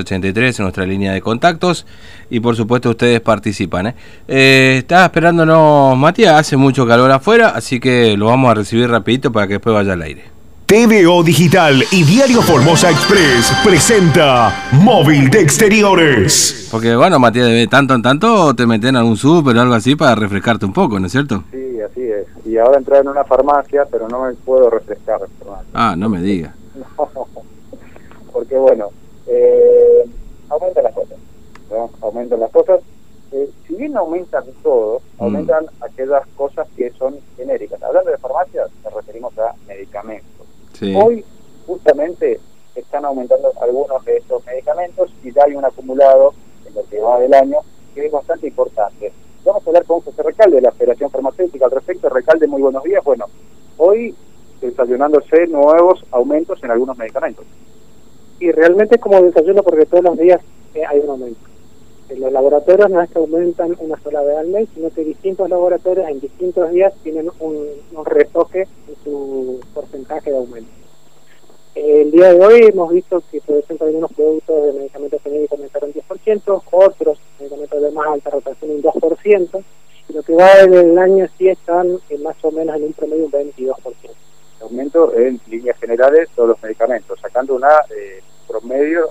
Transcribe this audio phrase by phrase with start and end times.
[0.00, 1.84] 83 en nuestra línea de contactos
[2.30, 3.88] y por supuesto ustedes participan.
[3.88, 3.94] ¿eh?
[4.28, 9.48] Eh, esperándonos Matías, hace mucho calor afuera, así que lo vamos a recibir rapidito para
[9.48, 10.22] que después vaya al aire.
[10.66, 16.68] TVO Digital y Diario Formosa Express presenta Móvil de Exteriores.
[16.70, 19.96] Porque bueno, Matías, de tanto en tanto te meten en algún súper o algo así
[19.96, 21.42] para refrescarte un poco, ¿no es cierto?
[21.50, 22.46] Sí, así es.
[22.46, 25.18] Y ahora entrar en una farmacia, pero no me puedo refrescar.
[25.74, 26.54] Ah, no me digas.
[28.32, 28.90] porque bueno,
[29.28, 30.04] eh,
[30.48, 31.18] aumentan las cosas,
[31.70, 31.90] ¿no?
[32.00, 32.80] Aumentan las cosas.
[33.30, 35.22] Eh, si bien aumentan todo, mm.
[35.22, 37.82] aumentan aquellas cosas que son genéricas.
[37.82, 40.46] Hablando de farmacias, nos referimos a medicamentos.
[40.96, 41.24] Hoy,
[41.66, 42.40] justamente,
[42.74, 46.32] están aumentando algunos de estos medicamentos y ya hay un acumulado
[46.66, 47.58] en lo que va del año
[47.94, 49.12] que es bastante importante.
[49.44, 52.08] Vamos a hablar con José Recalde de la Federación Farmacéutica al respecto.
[52.08, 53.02] Recalde, muy buenos días.
[53.02, 53.26] Bueno,
[53.76, 54.14] hoy
[54.60, 57.44] desayunándose nuevos aumentos en algunos medicamentos
[58.40, 60.40] y realmente es como desayuno porque todos los días
[60.74, 61.40] eh, hay un aumento.
[62.08, 65.50] En los laboratorios no es que aumentan una sola vez al mes, sino que distintos
[65.50, 67.66] laboratorios en distintos días tienen un,
[68.04, 70.70] retoque en su porcentaje de aumento.
[71.74, 75.92] El día de hoy hemos visto que, por ejemplo, algunos productos de medicamentos genéricos aumentaron
[75.92, 79.64] 10%, otros medicamentos de más alta rotación un 2%,
[80.08, 83.26] y lo que va en el año sí están más o menos en un promedio
[83.26, 83.74] un 22%
[84.62, 89.10] aumento en líneas generales todos los medicamentos, sacando una eh, promedio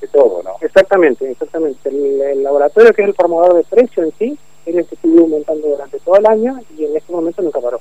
[0.00, 0.56] de, todo, ¿no?
[0.60, 1.88] Exactamente, exactamente.
[1.88, 5.68] El, laboratorio que es el formador de precio en sí, es el que sigue aumentando
[5.68, 7.80] durante todo el año y en este momento nunca paró.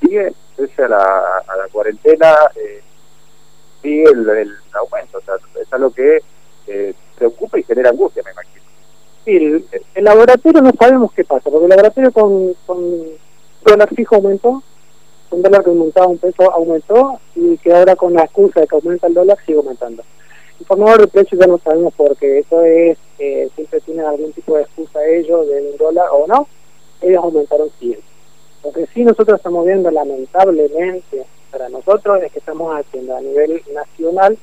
[0.00, 0.98] Sigue, pese a la,
[1.46, 2.82] a la cuarentena, eh,
[3.82, 6.20] sigue el, aumento, o sea, es algo que
[6.66, 8.64] eh, preocupa y genera angustia, me imagino.
[9.24, 9.36] Sí,
[9.94, 12.78] el, laboratorio no sabemos qué pasa, porque el laboratorio con, con
[13.64, 14.62] dólar fijo aumentó,
[15.30, 18.76] un dólar que aumentaba un peso aumentó y que ahora con la excusa de que
[18.76, 20.02] aumenta el dólar sigue aumentando.
[20.60, 24.32] Y por favor, el precio ya no sabemos porque eso es, eh, siempre tienen algún
[24.32, 26.48] tipo de excusa ellos de un dólar o no,
[27.00, 27.98] ellos aumentaron 100.
[28.64, 33.62] Lo que sí nosotros estamos viendo lamentablemente para nosotros es que estamos haciendo a nivel
[33.72, 34.36] nacional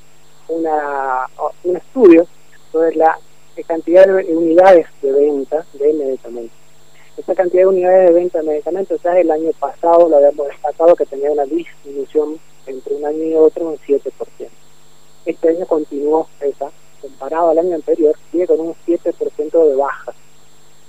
[0.48, 1.28] una,
[1.64, 2.28] un estudio
[2.72, 3.18] sobre la
[3.68, 6.65] cantidad de unidades de venta de medicamentos
[7.18, 10.96] esta cantidad de unidades de venta de medicamentos, ya el año pasado lo habíamos destacado
[10.96, 14.12] que tenía una disminución entre un año y otro un 7%.
[15.26, 16.70] Este año continuó esa,
[17.02, 20.14] comparado al año anterior, sigue con un 7% de baja.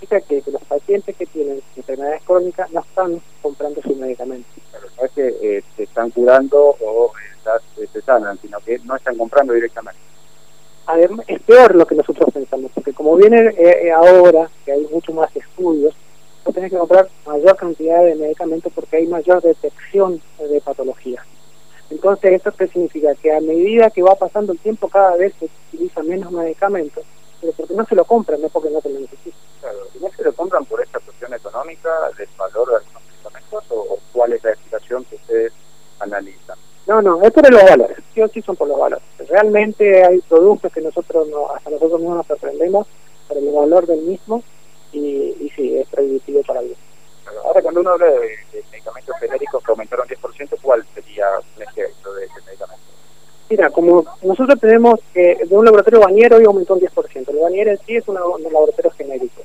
[0.01, 4.53] Significa que, los pacientes que tienen enfermedades crónicas no están comprando sus medicamentos.
[4.73, 7.13] Pero no es que eh, se están curando o
[7.79, 10.01] eh, se sanan, sino que no están comprando directamente.
[10.87, 15.13] Además, es peor lo que nosotros pensamos, porque como viene eh, ahora, que hay mucho
[15.13, 15.95] más estudios,
[16.57, 21.23] tener que comprar mayor cantidad de medicamentos porque hay mayor detección de patologías.
[21.91, 23.15] Entonces, ¿esto qué significa?
[23.15, 27.05] Que a medida que va pasando el tiempo, cada vez se utiliza menos medicamentos,
[27.43, 29.39] pero porque no se lo compran, no porque no se lo necesitan.
[29.61, 33.65] Claro, ¿y no se lo compran por esta cuestión económica, del valor de algunos medicamentos,
[33.69, 35.53] o, cuál es la explicación que ustedes
[36.01, 36.57] analizan?
[36.87, 39.05] No, no, es por los valores, sí o sí son por los valores.
[39.29, 42.87] Realmente hay productos que nosotros, no, hasta nosotros mismos nos sorprendemos
[43.29, 44.43] por el valor del mismo,
[44.99, 46.79] y, sí, es prohibitivo para ellos.
[47.45, 51.27] Ahora, cuando uno habla de, medicamentos genéricos que aumentaron 10%, ¿cuál sería
[51.57, 52.83] un ejemplo de ese medicamento?
[53.51, 57.29] Mira, como nosotros tenemos que de un laboratorio bañero y aumentó un 10%.
[57.29, 59.43] El bañero en sí es un laboratorio genérico,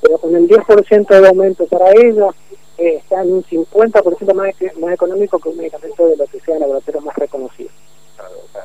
[0.00, 2.34] pero con el 10% de aumento para ellos
[2.78, 6.58] eh, está en un 50% más, más económico que un medicamento de lo que sea
[6.58, 7.70] laboratorio más reconocido.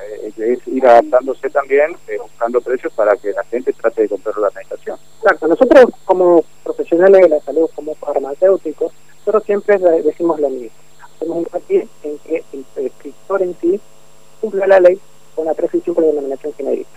[0.07, 4.49] Eh, ir adaptándose también, eh, buscando precios para que la gente trate de comprar la
[4.51, 4.97] medicación.
[5.21, 10.77] Exacto, nosotros como profesionales de la salud, como farmacéuticos, nosotros siempre decimos lo mismo.
[11.03, 13.79] Hacemos un paciente en que el prescriptor en sí
[14.39, 14.99] cumple la ley
[15.35, 16.89] con la prescripción por denominación genérica.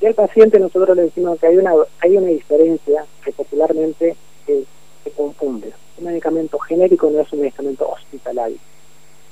[0.00, 5.10] Y al paciente nosotros le decimos que hay una hay una diferencia que popularmente se
[5.16, 5.72] confunde.
[5.98, 8.58] Un medicamento genérico no es un medicamento hospitalario.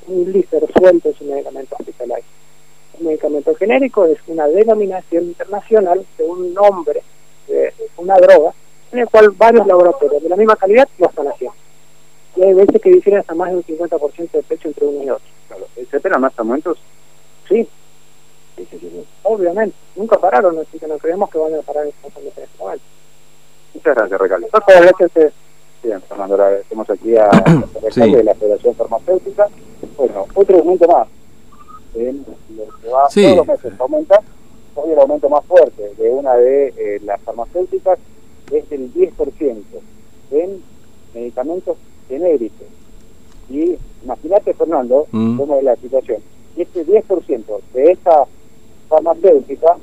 [0.06, 2.25] Un lícer suelto es un medicamento hospitalario
[2.99, 7.02] un medicamento genérico es una denominación internacional de un nombre
[7.49, 8.52] de una droga
[8.93, 11.56] en el cual varios laboratorios de la misma calidad lo están haciendo.
[12.37, 15.11] Y hay veces que difieren hasta más de un 50% de precio entre uno y
[15.11, 15.26] otro.
[15.49, 15.67] Claro.
[15.75, 16.79] ¿Se esperan más aumentos?
[17.49, 17.69] Sí.
[18.56, 19.76] Sí, sí, sí, Obviamente.
[19.97, 22.85] Nunca pararon, así que no creemos que van a parar en este momento.
[23.75, 24.49] Muchas gracias, Recalde.
[24.52, 25.32] Muchas gracias.
[25.82, 27.29] Bien, Fernando, agradecemos aquí a
[27.97, 29.49] la de la Federación Farmacéutica.
[29.97, 31.08] Bueno, otro aumento más
[31.94, 32.25] en
[32.56, 34.20] lo que va todos los meses aumenta,
[34.75, 37.99] hoy el aumento más fuerte de una de eh, las farmacéuticas
[38.50, 39.62] es el 10%
[40.31, 40.62] en
[41.14, 41.76] medicamentos
[42.08, 42.67] genéricos.
[43.49, 45.37] Y imagínate, Fernando, mm.
[45.38, 46.23] cómo es la situación.
[46.56, 48.26] Y este 10% de esa
[48.88, 49.76] farmacéutica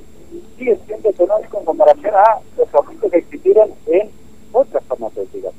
[1.10, 4.10] económico en comparación a los aumentos que existieron en
[4.52, 5.51] otras farmacéuticas,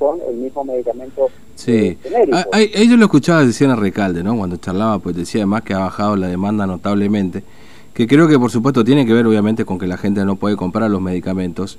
[0.00, 2.38] con el mismo medicamento Sí, genérico.
[2.52, 4.34] ahí ahí yo lo escuchaba, decían a Recalde, ¿no?
[4.34, 7.44] Cuando charlaba, pues decía además que ha bajado la demanda notablemente,
[7.92, 10.56] que creo que por supuesto tiene que ver obviamente con que la gente no puede
[10.56, 11.78] comprar los medicamentos,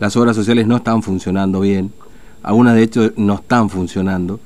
[0.00, 1.92] las obras sociales no están funcionando bien,
[2.42, 4.40] algunas de hecho no están funcionando,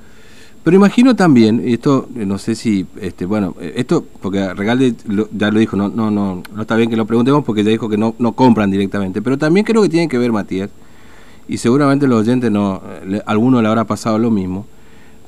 [0.63, 4.95] pero imagino también, y esto eh, no sé si, este, bueno, eh, esto, porque Recalde
[5.09, 7.71] lo- ya lo dijo, no, no, no, no está bien que lo preguntemos porque ya
[7.71, 10.69] dijo que no, no compran directamente, pero también creo que tiene que ver, Matías,
[11.49, 14.67] y seguramente los oyentes no, le- alguno le habrá pasado lo mismo,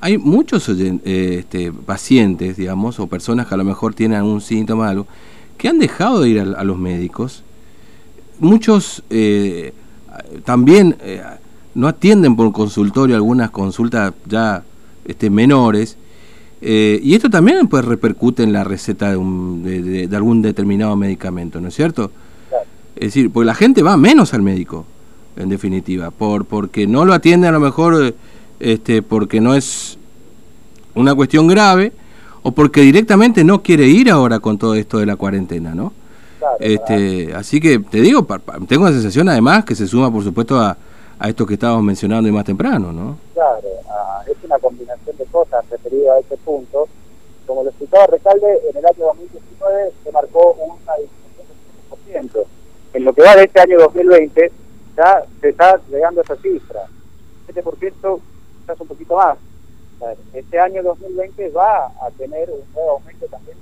[0.01, 4.89] hay muchos eh, este, pacientes, digamos, o personas que a lo mejor tienen algún síntoma,
[4.89, 5.07] algo,
[5.59, 7.43] que han dejado de ir a, a los médicos.
[8.39, 9.73] Muchos eh,
[10.45, 11.23] también eh,
[11.75, 14.63] no atienden por consultorio algunas consultas ya
[15.07, 15.97] este, menores.
[16.61, 20.43] eh, y esto también pues repercute en la receta de, un- de- de- de algún
[20.43, 22.11] determinado medicamento, ¿no es cierto?
[22.49, 22.65] Claro.
[22.97, 24.85] Es decir, porque la gente va menos al médico,
[25.37, 28.15] en definitiva, por porque no lo atiende a lo mejor eh,
[28.61, 29.99] este porque no es
[30.95, 31.93] una cuestión grave
[32.43, 35.93] o porque directamente no quiere ir ahora con todo esto de la cuarentena, ¿no?
[36.39, 38.27] Claro, Este, así que te digo,
[38.69, 40.77] tengo la sensación además que se suma por supuesto a,
[41.19, 43.19] a esto que estábamos mencionando y más temprano, ¿no?
[43.35, 46.89] Claro, ah, es una combinación de cosas referido a ese punto.
[47.47, 52.47] Como lo explicaba Recalde, en el año 2019 se marcó una disminución del 7%.
[52.95, 54.56] En lo que va de este año 2020 ya se
[55.57, 56.83] está llegando a esa cifra.
[57.49, 58.21] 7%
[58.61, 59.39] quizás un poquito más.
[60.35, 63.57] Este año 2020 va a tener un nuevo aumento también,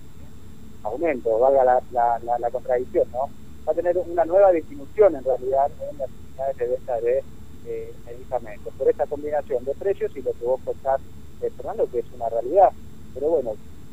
[0.83, 3.29] aumento, valga la, la, la, la contradicción, ¿no?
[3.67, 7.23] Va a tener una nueva disminución en realidad en las unidades de venta de
[7.67, 11.01] eh, medicamentos, por esta combinación de precios y lo que vos contás,
[11.41, 12.71] eh, Fernando, que es una realidad.
[13.15, 13.53] Pero bueno,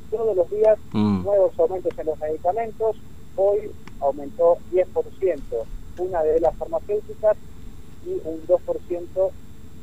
[0.10, 1.24] todos los días Mm.
[1.24, 2.96] nuevos aumentos en los medicamentos,
[3.36, 5.64] hoy aumentó 10%
[6.00, 7.38] una de las farmacéuticas
[8.06, 9.32] y un 2%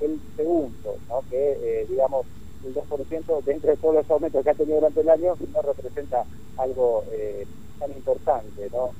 [0.00, 1.22] el segundo, ¿no?
[1.30, 2.26] que eh, digamos
[2.64, 6.24] el 2% dentro de todos los aumentos que ha tenido durante el año no representa
[6.56, 7.46] algo eh,
[7.78, 8.90] tan importante, ¿no?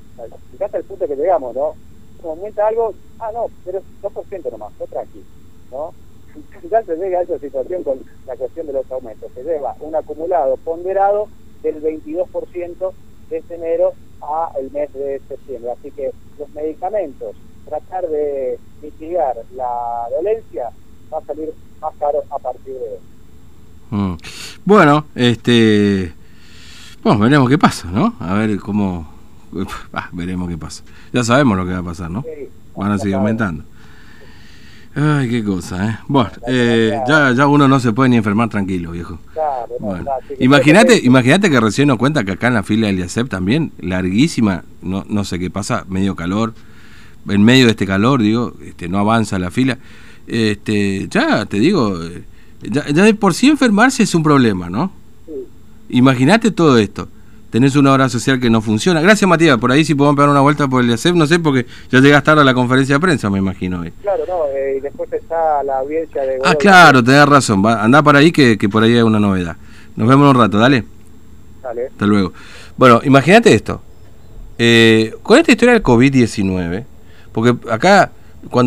[0.53, 1.75] Fíjate el punto que llegamos, ¿no?
[2.25, 5.25] Aumenta algo, ah, no, pero es 2% nomás, no tranqui,
[5.71, 5.93] ¿no?
[6.71, 9.95] Ya se llega a esa situación con la cuestión de los aumentos, se lleva un
[9.95, 11.29] acumulado ponderado
[11.63, 12.93] del 22%
[13.31, 18.59] desde enero a el mes de septiembre, así que los medicamentos, tratar de
[18.99, 20.71] mitigar la dolencia
[21.13, 22.99] va a salir más caro a partir de hoy.
[23.91, 24.17] Mm.
[24.65, 26.13] Bueno, este.
[27.03, 28.15] Bueno, veremos qué pasa, ¿no?
[28.21, 29.17] A ver cómo.
[29.95, 30.85] Ah, veremos qué pasa.
[31.11, 32.23] Ya sabemos lo que va a pasar, ¿no?
[32.23, 33.65] Sí, Van a seguir aumentando.
[34.95, 35.99] Ay, qué cosa, ¿eh?
[36.07, 39.19] Bueno, eh, ya, ya uno no se puede ni enfermar tranquilo, viejo.
[39.81, 40.05] Bueno,
[40.39, 44.65] imagínate, imagínate que recién nos cuenta que acá en la fila del IACEP también, larguísima,
[44.83, 46.53] no, no sé qué pasa, medio calor,
[47.29, 49.79] en medio de este calor, digo, este, no avanza la fila.
[50.27, 52.23] Este, ya te digo, eh,
[52.63, 54.93] ya, ya de por sí enfermarse es un problema, ¿no?
[55.27, 55.33] sí,
[55.91, 57.09] Imagínate todo esto.
[57.51, 59.01] Tenés una obra social que no funciona.
[59.01, 59.57] Gracias, Matías.
[59.57, 62.23] Por ahí sí podemos pegar una vuelta por el IACEP, no sé, porque ya llegas
[62.23, 63.81] tarde a la conferencia de prensa, me imagino.
[63.81, 63.91] hoy.
[64.03, 66.39] Claro, no, eh, y después está la audiencia de...
[66.45, 67.65] Ah, claro, tenés razón.
[67.65, 69.57] Va, andá por ahí que, que por ahí hay una novedad.
[69.97, 70.85] Nos vemos un rato, dale.
[71.63, 71.87] Dale.
[71.87, 72.35] Hasta luego.
[72.77, 73.81] Bueno, imagínate esto.
[74.59, 76.85] Eh, con esta historia del COVID-19,
[77.41, 78.11] porque acá,
[78.51, 78.67] cuando